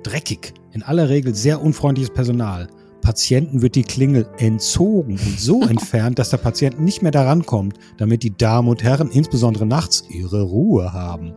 [0.03, 2.69] Dreckig, in aller Regel sehr unfreundliches Personal.
[3.01, 7.79] Patienten wird die Klingel entzogen und so entfernt, dass der Patient nicht mehr daran kommt,
[7.97, 11.33] damit die Damen und Herren insbesondere nachts ihre Ruhe haben.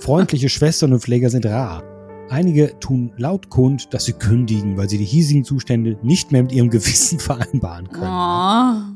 [0.00, 1.82] Freundliche Schwestern und Pfleger sind rar.
[2.28, 6.52] Einige tun laut kund, dass sie kündigen, weil sie die hiesigen Zustände nicht mehr mit
[6.52, 8.95] ihrem Gewissen vereinbaren können.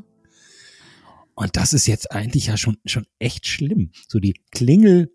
[1.41, 3.89] Und das ist jetzt eigentlich ja schon, schon echt schlimm.
[4.07, 5.11] So die Klingel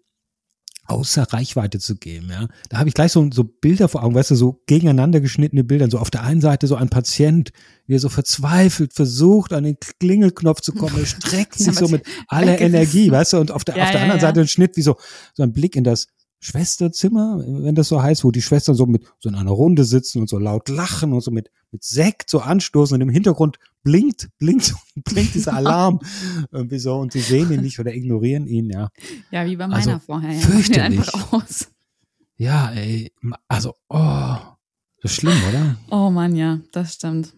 [0.88, 2.28] außer Reichweite zu geben.
[2.30, 2.48] Ja.
[2.68, 5.88] Da habe ich gleich so, so Bilder vor Augen, weißt du, so gegeneinander geschnittene Bilder.
[5.88, 7.52] So auf der einen Seite so ein Patient,
[7.86, 12.04] wie er so verzweifelt versucht, an den Klingelknopf zu kommen, er streckt sich so mit
[12.26, 14.26] aller Energie, weißt du, und auf der, ja, auf der ja, anderen ja.
[14.26, 14.96] Seite ein Schnitt, wie so,
[15.34, 16.08] so ein Blick in das
[16.46, 20.20] Schwesterzimmer, wenn das so heißt, wo die Schwestern so mit so in einer Runde sitzen
[20.20, 24.28] und so laut lachen und so mit, mit Sekt so anstoßen und im Hintergrund blinkt,
[24.38, 25.98] blinkt, blinkt dieser Alarm
[26.52, 28.90] irgendwie so und sie sehen ihn nicht oder ignorieren ihn, ja.
[29.32, 30.32] Ja, wie bei meiner also, vorher.
[30.32, 30.38] Ja.
[30.38, 31.00] Fürchterlich.
[31.00, 31.68] Einfach aus.
[32.36, 33.12] Ja, ey,
[33.48, 34.36] also, oh,
[35.02, 35.76] das ist schlimm, oder?
[35.90, 37.34] Oh Mann, ja, das stimmt.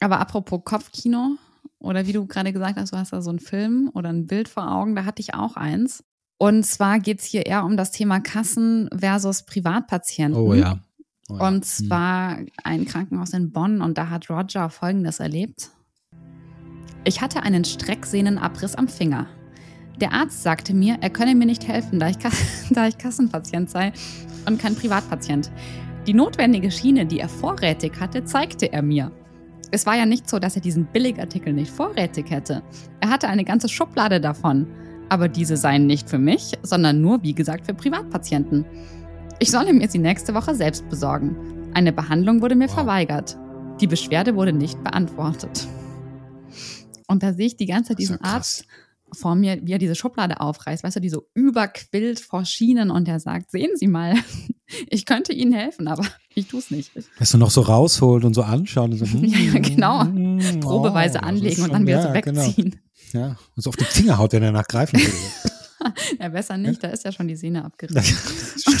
[0.00, 1.38] Aber apropos Kopfkino,
[1.78, 4.50] oder wie du gerade gesagt hast, du hast da so einen Film oder ein Bild
[4.50, 6.04] vor Augen, da hatte ich auch eins.
[6.44, 10.38] Und zwar geht es hier eher um das Thema Kassen versus Privatpatienten.
[10.38, 10.78] Oh ja.
[11.30, 11.48] Oh ja.
[11.48, 11.88] Und hm.
[11.88, 12.48] zwar hm.
[12.62, 15.70] ein Krankenhaus in Bonn und da hat Roger Folgendes erlebt.
[17.04, 19.26] Ich hatte einen Strecksehnenabriss am Finger.
[20.02, 22.18] Der Arzt sagte mir, er könne mir nicht helfen, da ich,
[22.70, 23.94] da ich Kassenpatient sei
[24.44, 25.50] und kein Privatpatient.
[26.06, 29.12] Die notwendige Schiene, die er vorrätig hatte, zeigte er mir.
[29.70, 32.62] Es war ja nicht so, dass er diesen Billigartikel nicht vorrätig hätte.
[33.00, 34.66] Er hatte eine ganze Schublade davon
[35.08, 38.64] aber diese seien nicht für mich, sondern nur, wie gesagt, für Privatpatienten.
[39.38, 41.36] Ich solle mir sie nächste Woche selbst besorgen.
[41.74, 42.74] Eine Behandlung wurde mir wow.
[42.74, 43.36] verweigert.
[43.80, 45.66] Die Beschwerde wurde nicht beantwortet.
[47.08, 48.66] Und da sehe ich die ganze Zeit diesen ja Arzt
[49.14, 53.08] vor mir, wie er diese Schublade aufreißt, weißt du, die so überquillt vor Schienen und
[53.08, 54.14] er sagt, sehen Sie mal,
[54.90, 56.90] ich könnte Ihnen helfen, aber ich tue es nicht.
[57.18, 58.92] Weißt du, noch so rausholt und so anschauen.
[58.92, 60.04] Und so, ja, genau.
[60.04, 62.42] Mm, Probeweise oh, anlegen und dann wieder ja, so genau.
[62.42, 62.70] wegziehen.
[62.70, 62.83] Genau.
[63.14, 65.94] Ja, und so auf die Finger haut, wenn er danach greifen würde.
[66.20, 68.16] ja, besser nicht, da ist ja schon die Sehne abgerissen.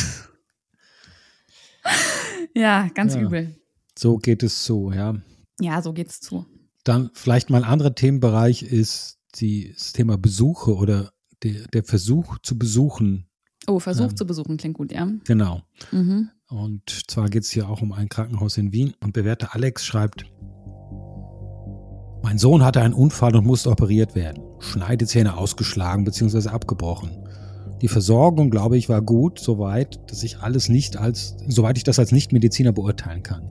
[2.54, 3.20] ja, ganz ja.
[3.20, 3.54] übel.
[3.96, 5.14] So geht es zu, ja.
[5.60, 6.44] Ja, so geht es zu.
[6.82, 11.12] Dann vielleicht mal ein anderer Themenbereich ist die, das Thema Besuche oder
[11.44, 13.28] der, der Versuch zu besuchen.
[13.68, 15.08] Oh, Versuch ähm, zu besuchen klingt gut, ja.
[15.24, 15.62] Genau.
[15.92, 16.30] Mhm.
[16.48, 18.94] Und zwar geht es hier auch um ein Krankenhaus in Wien.
[19.00, 20.26] Und bewährter Alex schreibt,
[22.24, 24.42] mein Sohn hatte einen Unfall und musste operiert werden.
[24.58, 26.48] Schneidezähne ausgeschlagen bzw.
[26.48, 27.10] abgebrochen.
[27.82, 31.98] Die Versorgung, glaube ich, war gut, soweit, dass ich alles nicht als, soweit ich das
[31.98, 33.50] als Nichtmediziner beurteilen kann.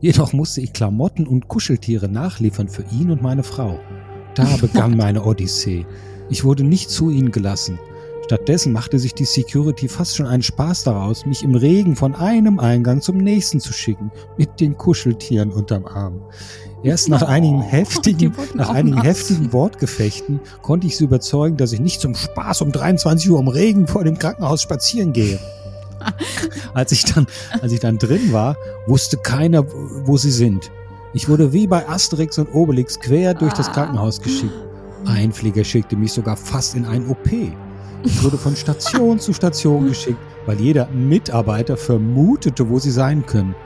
[0.00, 3.80] Jedoch musste ich Klamotten und Kuscheltiere nachliefern für ihn und meine Frau.
[4.36, 5.84] Da begann meine Odyssee.
[6.30, 7.80] Ich wurde nicht zu ihnen gelassen.
[8.26, 12.60] Stattdessen machte sich die Security fast schon einen Spaß daraus, mich im Regen von einem
[12.60, 16.20] Eingang zum nächsten zu schicken, mit den Kuscheltieren unterm Arm.
[16.82, 22.00] Erst nach einigen heftigen, nach einigen heftigen Wortgefechten konnte ich sie überzeugen, dass ich nicht
[22.00, 25.40] zum Spaß um 23 Uhr im Regen vor dem Krankenhaus spazieren gehe.
[26.74, 27.26] als ich dann,
[27.60, 29.64] als ich dann drin war, wusste keiner,
[30.06, 30.70] wo sie sind.
[31.14, 33.72] Ich wurde wie bei Asterix und Obelix quer durch das ah.
[33.72, 34.52] Krankenhaus geschickt.
[35.04, 37.26] Ein Flieger schickte mich sogar fast in ein OP.
[38.04, 43.56] Ich wurde von Station zu Station geschickt, weil jeder Mitarbeiter vermutete, wo sie sein können.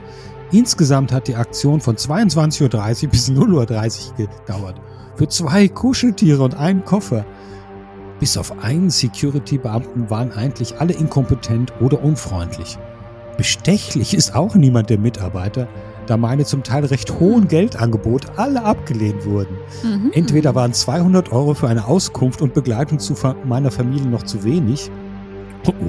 [0.53, 4.79] Insgesamt hat die Aktion von 22.30 Uhr bis 0.30 Uhr gedauert.
[5.15, 7.25] Für zwei Kuscheltiere und einen Koffer.
[8.19, 12.77] Bis auf einen Security-Beamten waren eigentlich alle inkompetent oder unfreundlich.
[13.35, 15.67] Bestechlich ist auch niemand der Mitarbeiter,
[16.05, 19.57] da meine zum Teil recht hohen Geldangebote alle abgelehnt wurden.
[19.81, 20.11] Mhm.
[20.13, 24.91] Entweder waren 200 Euro für eine Auskunft und Begleitung zu meiner Familie noch zu wenig,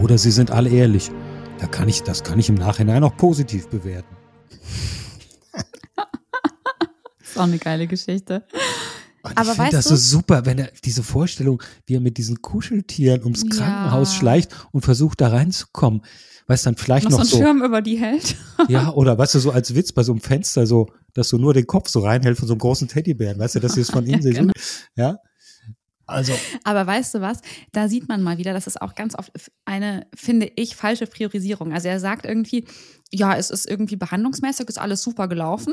[0.03, 1.11] oder sie sind alle ehrlich.
[1.59, 4.24] Da kann ich, das kann ich im Nachhinein auch positiv bewerten.
[7.23, 8.47] ist auch eine geile Geschichte.
[9.23, 12.43] Und Aber ich finde das so super, wenn er diese Vorstellung, wie er mit diesen
[12.43, 13.49] Kuscheltieren ums ja.
[13.49, 16.03] Krankenhaus schleicht und versucht da reinzukommen
[16.47, 18.37] weißt dann vielleicht noch, noch so einen Schirm über die hält.
[18.69, 21.55] ja, oder weißt du, so als Witz bei so einem Fenster, so, dass du nur
[21.55, 24.07] den Kopf so reinhältst von so einem großen Teddybären, weißt du, dass sie es von
[24.07, 24.53] innen ja, genau.
[24.97, 25.19] ja.
[26.07, 26.33] Also.
[26.65, 27.41] Aber weißt du was?
[27.73, 29.33] Da sieht man mal wieder, das ist auch ganz oft
[29.65, 31.73] eine, finde ich, falsche Priorisierung.
[31.73, 32.67] Also er sagt irgendwie,
[33.11, 35.73] ja, es ist irgendwie behandlungsmäßig, ist alles super gelaufen.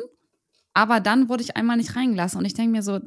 [0.74, 2.40] Aber dann wurde ich einmal nicht reingelassen.
[2.40, 3.00] Und ich denke mir so,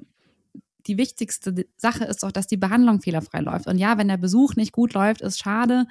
[0.86, 3.66] die wichtigste Sache ist doch, dass die Behandlung fehlerfrei läuft.
[3.68, 5.86] Und ja, wenn der Besuch nicht gut läuft, ist schade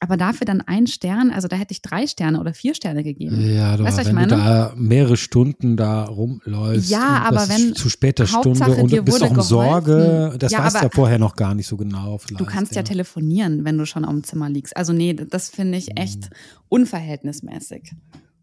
[0.00, 3.40] aber dafür dann ein Stern, also da hätte ich drei Sterne oder vier Sterne gegeben.
[3.40, 8.26] Ja, du, weißt, wenn du da mehrere Stunden da rumläufst, ja, aber wenn zu später
[8.26, 11.54] Stunde und du bist auch in Sorge, das ja, weißt du ja vorher noch gar
[11.54, 12.18] nicht so genau.
[12.36, 12.80] Du kannst ja.
[12.80, 12.82] ja.
[12.82, 14.76] telefonieren, wenn du schon am Zimmer liegst.
[14.76, 16.36] Also nee, das finde ich echt mhm.
[16.68, 17.92] unverhältnismäßig,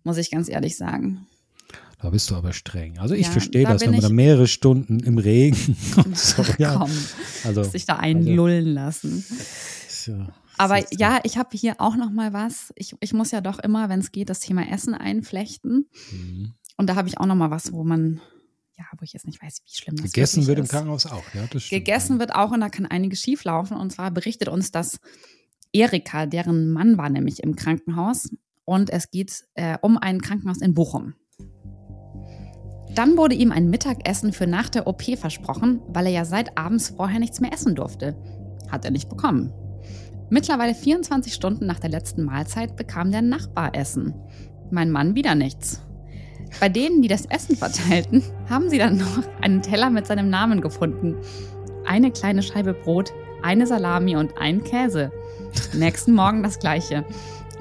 [0.03, 1.27] muss ich ganz ehrlich sagen.
[2.01, 2.97] Da bist du aber streng.
[2.97, 6.43] Also ich ja, verstehe da das, wenn man da mehrere Stunden im Regen und so,
[6.57, 6.77] ja.
[6.77, 6.91] Komm,
[7.43, 9.25] also, sich da einlullen also, lassen.
[10.07, 10.27] Ja.
[10.61, 12.71] Aber ja, ich habe hier auch noch mal was.
[12.75, 15.89] Ich, ich muss ja doch immer, wenn es geht, das Thema Essen einflechten.
[16.11, 16.53] Mhm.
[16.77, 18.21] Und da habe ich auch noch mal was, wo man,
[18.77, 20.65] ja, wo ich jetzt nicht weiß, wie schlimm das Gegessen wird ist.
[20.65, 21.83] im Krankenhaus auch, ja, das stimmt.
[21.83, 23.75] Gegessen wird auch und da kann einiges schief laufen.
[23.75, 24.99] Und zwar berichtet uns das
[25.73, 28.29] Erika, deren Mann war nämlich im Krankenhaus.
[28.63, 31.15] Und es geht äh, um ein Krankenhaus in Bochum.
[32.93, 36.89] Dann wurde ihm ein Mittagessen für nach der OP versprochen, weil er ja seit abends
[36.89, 38.15] vorher nichts mehr essen durfte.
[38.69, 39.51] Hat er nicht bekommen.
[40.33, 44.13] Mittlerweile 24 Stunden nach der letzten Mahlzeit bekam der Nachbar Essen.
[44.71, 45.81] Mein Mann wieder nichts.
[46.61, 50.61] Bei denen, die das Essen verteilten, haben sie dann noch einen Teller mit seinem Namen
[50.61, 51.17] gefunden.
[51.85, 53.11] Eine kleine Scheibe Brot,
[53.43, 55.11] eine Salami und ein Käse.
[55.73, 57.03] Nächsten Morgen das gleiche.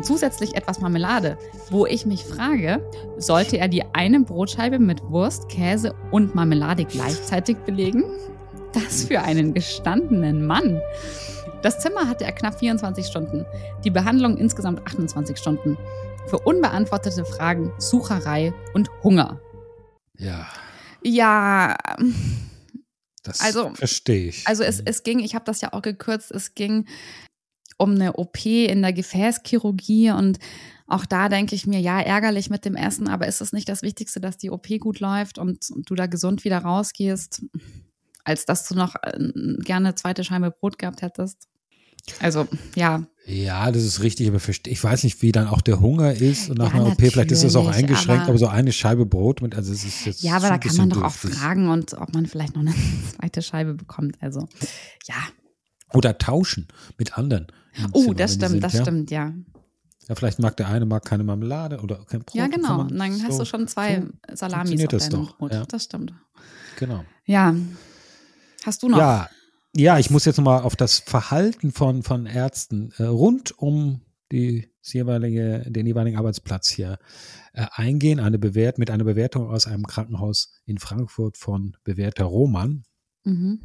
[0.00, 1.38] Zusätzlich etwas Marmelade,
[1.70, 7.56] wo ich mich frage, sollte er die eine Brotscheibe mit Wurst, Käse und Marmelade gleichzeitig
[7.66, 8.04] belegen?
[8.72, 10.80] Das für einen gestandenen Mann.
[11.62, 13.44] Das Zimmer hatte er knapp 24 Stunden,
[13.84, 15.76] die Behandlung insgesamt 28 Stunden.
[16.26, 19.40] Für unbeantwortete Fragen, Sucherei und Hunger.
[20.16, 20.46] Ja.
[21.02, 21.76] Ja.
[23.22, 24.46] Das also, verstehe ich.
[24.46, 26.86] Also es, es ging, ich habe das ja auch gekürzt, es ging
[27.76, 30.38] um eine OP in der Gefäßchirurgie und
[30.86, 33.82] auch da denke ich mir, ja, ärgerlich mit dem Essen, aber ist es nicht das
[33.82, 37.42] Wichtigste, dass die OP gut läuft und, und du da gesund wieder rausgehst,
[38.24, 39.18] als dass du noch äh,
[39.58, 41.48] gerne eine zweite Scheibe Brot gehabt hättest?
[42.18, 43.04] Also, ja.
[43.26, 46.58] Ja, das ist richtig, aber ich weiß nicht, wie dann auch der Hunger ist und
[46.58, 49.42] nach ja, einer OP, vielleicht ist es auch eingeschränkt, aber, aber, so eine Scheibe Brot
[49.42, 50.22] mit, also es ist jetzt.
[50.22, 52.74] Ja, aber da kann man doch auch fragen und ob man vielleicht noch eine
[53.16, 54.16] zweite Scheibe bekommt.
[54.20, 54.48] Also,
[55.06, 55.16] ja.
[55.92, 57.48] Oder tauschen mit anderen.
[57.92, 58.82] Oh, Zimmer, das stimmt, sind, das ja?
[58.82, 59.32] stimmt, ja.
[60.08, 62.34] Ja, vielleicht mag der eine mag keine Marmelade oder kein Brot.
[62.34, 62.80] Ja, genau.
[62.80, 65.36] Und dann hast so, du schon zwei so Salamis auf das doch.
[65.38, 65.52] Brot.
[65.52, 65.64] Ja.
[65.66, 66.12] Das stimmt.
[66.78, 67.04] Genau.
[67.26, 67.54] Ja.
[68.64, 68.98] Hast du noch?
[68.98, 69.28] Ja,
[69.76, 74.00] ja, ich muss jetzt nochmal auf das Verhalten von, von Ärzten äh, rund um
[74.32, 76.98] die jeweilige, den jeweiligen Arbeitsplatz hier
[77.52, 78.18] äh, eingehen.
[78.20, 82.82] Eine Bewert, mit einer Bewertung aus einem Krankenhaus in Frankfurt von Bewerter Roman.
[83.24, 83.60] Mhm.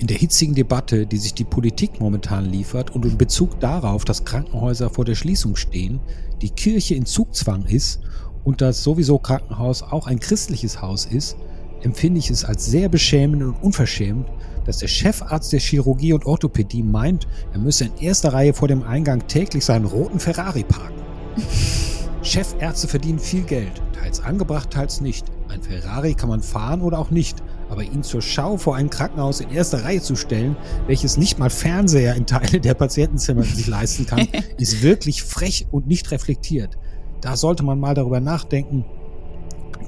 [0.00, 4.24] In der hitzigen Debatte, die sich die Politik momentan liefert und in Bezug darauf, dass
[4.24, 6.00] Krankenhäuser vor der Schließung stehen,
[6.40, 8.00] die Kirche in Zugzwang ist
[8.42, 11.36] und das sowieso Krankenhaus auch ein christliches Haus ist,
[11.82, 14.26] empfinde ich es als sehr beschämend und unverschämt,
[14.64, 18.82] dass der Chefarzt der Chirurgie und Orthopädie meint, er müsse in erster Reihe vor dem
[18.82, 21.00] Eingang täglich seinen roten Ferrari parken.
[22.22, 25.26] Chefärzte verdienen viel Geld, teils angebracht, teils nicht.
[25.48, 29.40] Ein Ferrari kann man fahren oder auch nicht, Aber ihn zur Schau vor ein Krankenhaus
[29.40, 30.56] in erster Reihe zu stellen,
[30.88, 34.26] welches nicht mal Fernseher in Teile der Patientenzimmer sich leisten kann,
[34.58, 36.76] ist wirklich frech und nicht reflektiert.
[37.20, 38.84] Da sollte man mal darüber nachdenken,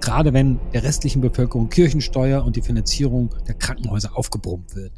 [0.03, 4.93] gerade wenn der restlichen Bevölkerung Kirchensteuer und die Finanzierung der Krankenhäuser aufgebrummt wird.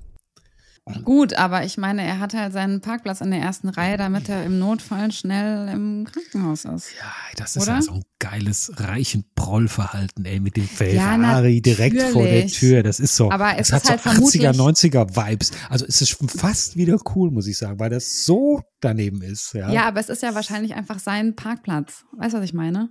[1.03, 4.45] Gut, aber ich meine, er hat halt seinen Parkplatz in der ersten Reihe, damit er
[4.45, 6.91] im Notfall schnell im Krankenhaus ist.
[6.99, 7.77] Ja, das ist Oder?
[7.77, 12.83] ja so ein geiles reichen Prollverhalten, ey, mit dem Ferrari ja, direkt vor der Tür.
[12.83, 13.31] Das ist so.
[13.31, 15.53] Aber es hat halt so 80er, 90er Vibes.
[15.71, 19.55] Also es ist fast wieder cool, muss ich sagen, weil das so daneben ist.
[19.55, 22.05] Ja, ja aber es ist ja wahrscheinlich einfach sein Parkplatz.
[22.13, 22.91] Weißt du, was ich meine?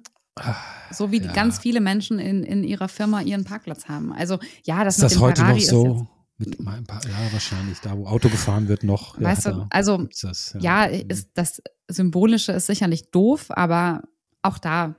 [0.91, 1.31] So wie ja.
[1.31, 4.13] ganz viele Menschen in, in ihrer Firma ihren Parkplatz haben.
[4.13, 6.07] Also ja, das ist das heute Ferrari noch so?
[6.37, 9.19] Mit ein paar, ja, wahrscheinlich, da wo Auto gefahren wird noch.
[9.21, 10.87] Weißt ja, du, also das, ja.
[10.87, 14.03] ja, ist das Symbolische ist sicherlich doof, aber
[14.41, 14.95] auch da,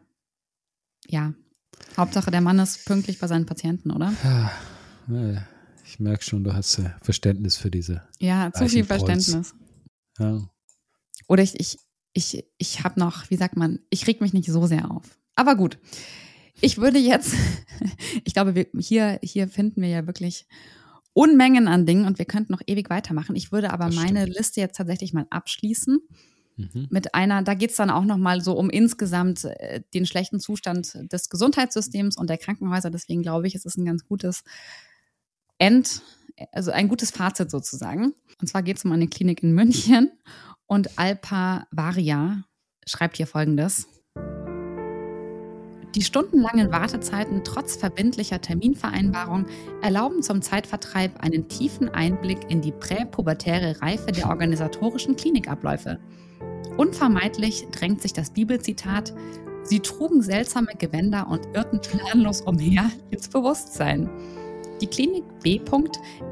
[1.09, 1.35] ja,
[1.97, 4.13] Hauptsache der Mann ist pünktlich bei seinen Patienten, oder?
[4.23, 5.47] Ja,
[5.85, 8.03] ich merke schon, du hast Verständnis für diese.
[8.21, 9.55] Ja, zu viel Verständnis.
[10.19, 10.49] Ja.
[11.27, 11.79] Oder ich, ich,
[12.13, 15.19] ich, ich habe noch, wie sagt man, ich reg mich nicht so sehr auf.
[15.35, 15.79] Aber gut.
[16.61, 17.35] Ich würde jetzt,
[18.25, 20.47] ich glaube, wir, hier, hier finden wir ja wirklich
[21.13, 23.37] Unmengen an Dingen und wir könnten noch ewig weitermachen.
[23.37, 24.37] Ich würde aber das meine stimmt.
[24.37, 26.01] Liste jetzt tatsächlich mal abschließen.
[26.57, 26.87] Mhm.
[26.91, 30.97] Mit einer, da geht es dann auch nochmal so um insgesamt äh, den schlechten Zustand
[31.13, 32.91] des Gesundheitssystems und der Krankenhäuser.
[32.91, 34.43] Deswegen glaube ich, es ist ein ganz gutes
[35.59, 36.03] End,
[36.53, 38.15] also ein gutes Fazit sozusagen.
[38.41, 40.11] Und zwar geht es um eine Klinik in München
[40.67, 42.45] und Alpa Varia
[42.87, 43.87] schreibt hier folgendes.
[45.95, 49.47] Die stundenlangen Wartezeiten trotz verbindlicher Terminvereinbarung
[49.81, 56.01] erlauben zum Zeitvertreib einen tiefen Einblick in die präpubertäre Reife der organisatorischen Klinikabläufe.
[56.77, 59.15] Unvermeidlich drängt sich das Bibelzitat
[59.67, 64.11] Sie trugen seltsame Gewänder und irrten planlos umher ins Bewusstsein.
[64.81, 65.61] Die Klinik B.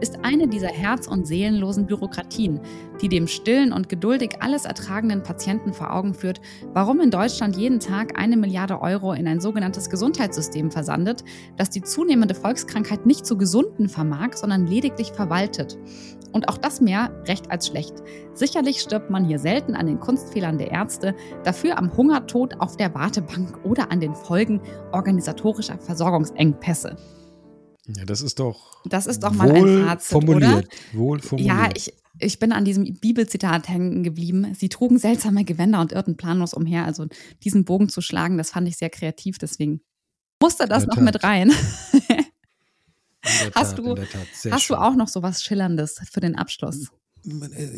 [0.00, 2.60] ist eine dieser herz- und seelenlosen Bürokratien,
[3.00, 6.40] die dem stillen und geduldig alles ertragenden Patienten vor Augen führt,
[6.72, 11.22] warum in Deutschland jeden Tag eine Milliarde Euro in ein sogenanntes Gesundheitssystem versandet,
[11.56, 15.78] das die zunehmende Volkskrankheit nicht zu gesunden vermag, sondern lediglich verwaltet.
[16.32, 17.94] Und auch das mehr recht als schlecht.
[18.34, 22.92] Sicherlich stirbt man hier selten an den Kunstfehlern der Ärzte, dafür am Hungertod auf der
[22.94, 26.96] Wartebank oder an den Folgen organisatorischer Versorgungsengpässe.
[27.86, 28.84] Ja, das ist doch.
[28.84, 30.68] Das ist doch mal ein Fazit, formuliert, oder?
[30.92, 31.56] Wohl formuliert.
[31.56, 34.54] Ja, ich, ich bin an diesem Bibelzitat hängen geblieben.
[34.54, 36.84] Sie trugen seltsame Gewänder und irrten planlos umher.
[36.84, 37.06] Also
[37.42, 39.38] diesen Bogen zu schlagen, das fand ich sehr kreativ.
[39.38, 39.80] Deswegen
[40.40, 41.04] musste das noch Tat.
[41.04, 41.50] mit rein.
[43.54, 43.96] hast du,
[44.50, 46.88] hast du auch noch so was Schillerndes für den Abschluss?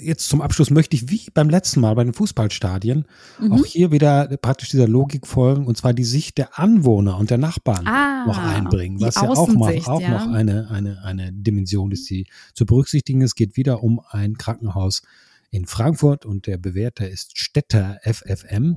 [0.01, 3.05] Jetzt zum Abschluss möchte ich, wie beim letzten Mal bei den Fußballstadien,
[3.41, 3.53] mhm.
[3.53, 7.39] auch hier wieder praktisch dieser Logik folgen, und zwar die Sicht der Anwohner und der
[7.39, 10.11] Nachbarn ah, noch einbringen, was ja auch, mal, auch ja.
[10.11, 13.25] noch eine, eine, eine Dimension ist, die zu berücksichtigen ist.
[13.25, 15.03] Es geht wieder um ein Krankenhaus
[15.51, 18.77] in Frankfurt und der Bewerter ist Städter FFM.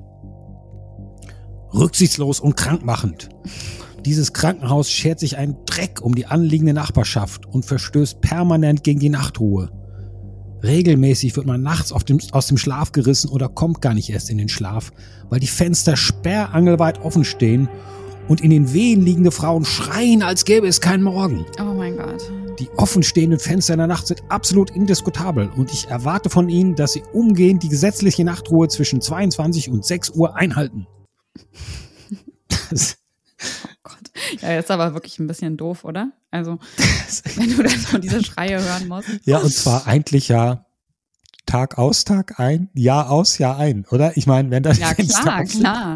[1.73, 3.29] Rücksichtslos und krankmachend.
[4.05, 9.09] Dieses Krankenhaus schert sich einen Dreck um die anliegende Nachbarschaft und verstößt permanent gegen die
[9.09, 9.69] Nachtruhe.
[10.63, 14.37] Regelmäßig wird man nachts dem, aus dem Schlaf gerissen oder kommt gar nicht erst in
[14.37, 14.91] den Schlaf,
[15.29, 17.69] weil die Fenster sperrangelweit offen stehen
[18.27, 21.45] und in den Wehen liegende Frauen schreien, als gäbe es keinen Morgen.
[21.59, 22.31] Oh mein Gott.
[22.59, 26.93] Die offenstehenden Fenster in der Nacht sind absolut indiskutabel und ich erwarte von ihnen, dass
[26.93, 30.87] sie umgehend die gesetzliche Nachtruhe zwischen 22 und 6 Uhr einhalten.
[32.69, 32.97] Das
[33.87, 34.41] Gott.
[34.41, 36.11] Ja, jetzt aber wirklich ein bisschen doof, oder?
[36.31, 36.59] Also,
[37.35, 39.09] wenn du dann so diese Schreie hören musst.
[39.23, 40.65] Ja, und zwar eigentlich ja
[41.47, 44.15] Tag aus, Tag ein, Jahr aus, Jahr ein, oder?
[44.17, 45.95] Ich meine, wenn das Ja, klar, klar.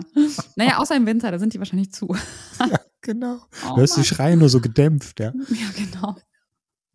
[0.56, 2.08] Naja, außer im Winter, da sind die wahrscheinlich zu.
[2.60, 3.38] ja, genau.
[3.67, 5.34] Oh, du hörst die Schreie nur so gedämpft, ja.
[5.49, 6.15] Ja, genau.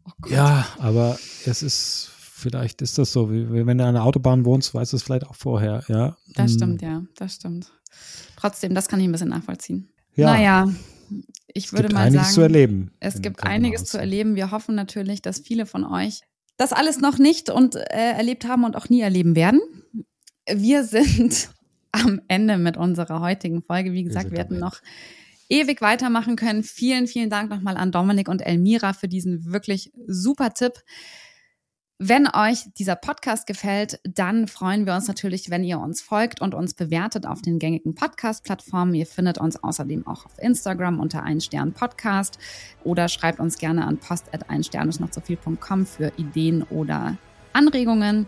[0.04, 4.44] Oh ja, aber es ist, vielleicht ist das so, wie, wenn du an der Autobahn
[4.44, 6.16] wohnst, weißt du es vielleicht auch vorher, ja.
[6.35, 6.56] Das hm.
[6.56, 7.70] stimmt, ja, das stimmt.
[8.37, 9.90] Trotzdem, das kann ich ein bisschen nachvollziehen.
[10.16, 10.33] Ja.
[10.33, 10.68] Naja,
[11.55, 12.90] ich würde mal einiges sagen, zu erleben.
[13.00, 14.35] Es gibt einiges zu erleben.
[14.35, 16.22] Wir hoffen natürlich, dass viele von euch
[16.57, 19.61] das alles noch nicht und äh, erlebt haben und auch nie erleben werden.
[20.51, 21.51] Wir sind
[21.93, 23.93] am Ende mit unserer heutigen Folge.
[23.93, 24.80] Wie gesagt, wir, wir hätten noch
[25.49, 26.62] ewig weitermachen können.
[26.62, 30.72] Vielen, vielen Dank nochmal an Dominik und Elmira für diesen wirklich super Tipp.
[31.99, 36.55] Wenn euch dieser Podcast gefällt, dann freuen wir uns natürlich, wenn ihr uns folgt und
[36.55, 38.94] uns bewertet auf den gängigen Podcast-Plattformen.
[38.94, 42.38] Ihr findet uns außerdem auch auf Instagram unter ein Stern Podcast
[42.84, 47.16] oder schreibt uns gerne an post@einstern noch zu viel.com für Ideen oder
[47.55, 48.26] Anregungen.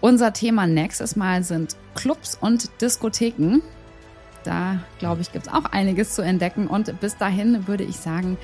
[0.00, 3.62] Unser Thema nächstes Mal sind Clubs und Diskotheken.
[4.42, 6.66] Da, glaube ich, gibt es auch einiges zu entdecken.
[6.66, 8.36] Und bis dahin würde ich sagen,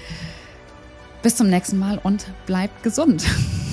[1.24, 3.26] bis zum nächsten Mal und bleibt gesund.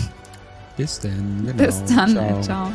[0.78, 1.44] Bis denn.
[1.46, 1.64] Genau.
[1.64, 2.10] Bis dann.
[2.10, 2.42] Ciao.
[2.42, 2.72] Ciao.